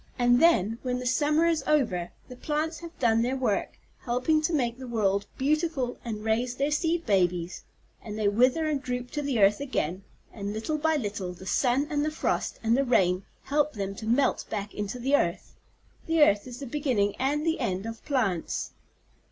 "And 0.17 0.41
then, 0.41 0.79
when 0.81 0.97
the 0.97 1.05
summer 1.05 1.45
is 1.45 1.63
over, 1.67 2.09
the 2.27 2.35
plants 2.35 2.79
have 2.79 2.97
done 2.97 3.21
their 3.21 3.35
work, 3.35 3.77
helping 3.99 4.41
to 4.41 4.51
make 4.51 4.79
the 4.79 4.87
world 4.87 5.27
beautiful 5.37 5.99
and 6.03 6.23
raise 6.25 6.55
their 6.55 6.71
seed 6.71 7.05
babies, 7.05 7.63
and 8.01 8.17
they 8.17 8.27
wither 8.27 8.65
and 8.65 8.81
droop 8.81 9.11
to 9.11 9.21
the 9.21 9.37
earth 9.39 9.59
again, 9.59 10.01
and 10.33 10.53
little 10.53 10.79
by 10.79 10.95
little 10.95 11.33
the 11.33 11.45
sun 11.45 11.85
and 11.91 12.03
the 12.03 12.09
frost 12.09 12.59
and 12.63 12.75
the 12.75 12.83
rain 12.83 13.25
help 13.43 13.73
them 13.73 13.93
to 13.93 14.07
melt 14.07 14.43
back 14.49 14.73
into 14.73 14.97
the 14.97 15.15
earth. 15.15 15.53
The 16.07 16.23
earth 16.23 16.47
is 16.47 16.59
the 16.59 16.65
beginning 16.65 17.15
and 17.19 17.45
the 17.45 17.59
end 17.59 17.85
of 17.85 18.03
plants." 18.03 18.71